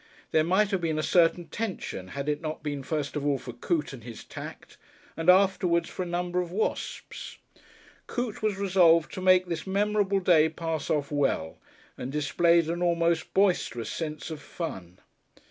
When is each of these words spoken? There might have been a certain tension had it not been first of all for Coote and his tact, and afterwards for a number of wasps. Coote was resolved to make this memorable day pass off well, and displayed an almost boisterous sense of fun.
There 0.31 0.43
might 0.43 0.71
have 0.71 0.81
been 0.81 0.97
a 0.97 1.03
certain 1.03 1.45
tension 1.49 2.07
had 2.17 2.27
it 2.27 2.41
not 2.41 2.63
been 2.63 2.81
first 2.81 3.15
of 3.15 3.23
all 3.23 3.37
for 3.37 3.53
Coote 3.53 3.93
and 3.93 4.03
his 4.03 4.23
tact, 4.23 4.77
and 5.15 5.29
afterwards 5.29 5.89
for 5.89 6.01
a 6.01 6.07
number 6.07 6.41
of 6.41 6.51
wasps. 6.51 7.37
Coote 8.07 8.41
was 8.41 8.57
resolved 8.57 9.13
to 9.13 9.21
make 9.21 9.45
this 9.45 9.67
memorable 9.67 10.19
day 10.19 10.49
pass 10.49 10.89
off 10.89 11.11
well, 11.11 11.59
and 11.99 12.11
displayed 12.11 12.67
an 12.67 12.81
almost 12.81 13.31
boisterous 13.35 13.91
sense 13.91 14.31
of 14.31 14.41
fun. 14.41 14.97